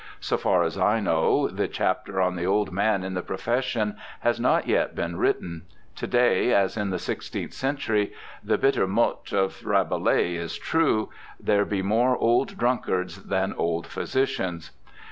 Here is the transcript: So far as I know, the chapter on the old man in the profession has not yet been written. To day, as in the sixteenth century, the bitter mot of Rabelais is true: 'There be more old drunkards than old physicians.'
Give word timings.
So 0.19 0.35
far 0.35 0.63
as 0.63 0.79
I 0.79 0.99
know, 0.99 1.47
the 1.47 1.67
chapter 1.67 2.19
on 2.19 2.35
the 2.35 2.43
old 2.43 2.71
man 2.71 3.03
in 3.03 3.13
the 3.13 3.21
profession 3.21 3.97
has 4.21 4.39
not 4.39 4.67
yet 4.67 4.95
been 4.95 5.15
written. 5.17 5.61
To 5.97 6.07
day, 6.07 6.51
as 6.55 6.75
in 6.75 6.89
the 6.89 6.97
sixteenth 6.97 7.53
century, 7.53 8.11
the 8.43 8.57
bitter 8.57 8.87
mot 8.87 9.31
of 9.31 9.63
Rabelais 9.63 10.35
is 10.37 10.57
true: 10.57 11.09
'There 11.39 11.65
be 11.65 11.83
more 11.83 12.17
old 12.17 12.57
drunkards 12.57 13.25
than 13.25 13.53
old 13.53 13.85
physicians.' 13.85 14.71